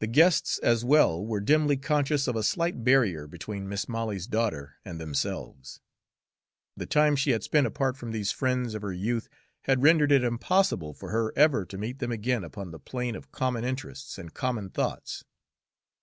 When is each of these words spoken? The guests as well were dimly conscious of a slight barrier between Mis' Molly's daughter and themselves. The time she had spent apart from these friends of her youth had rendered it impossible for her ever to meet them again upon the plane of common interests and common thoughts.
The 0.00 0.06
guests 0.06 0.56
as 0.60 0.86
well 0.86 1.22
were 1.22 1.38
dimly 1.38 1.76
conscious 1.76 2.26
of 2.26 2.34
a 2.34 2.42
slight 2.42 2.82
barrier 2.82 3.26
between 3.26 3.68
Mis' 3.68 3.90
Molly's 3.90 4.26
daughter 4.26 4.76
and 4.86 4.98
themselves. 4.98 5.80
The 6.78 6.86
time 6.86 7.14
she 7.14 7.32
had 7.32 7.42
spent 7.44 7.66
apart 7.66 7.98
from 7.98 8.12
these 8.12 8.32
friends 8.32 8.72
of 8.74 8.80
her 8.80 8.94
youth 8.94 9.28
had 9.66 9.82
rendered 9.82 10.12
it 10.12 10.24
impossible 10.24 10.94
for 10.94 11.10
her 11.10 11.30
ever 11.36 11.66
to 11.66 11.76
meet 11.76 11.98
them 11.98 12.10
again 12.10 12.42
upon 12.42 12.70
the 12.70 12.80
plane 12.80 13.14
of 13.14 13.32
common 13.32 13.64
interests 13.64 14.16
and 14.16 14.32
common 14.32 14.70
thoughts. 14.70 15.24